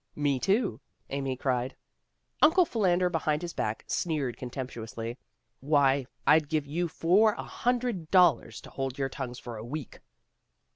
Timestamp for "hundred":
7.43-8.09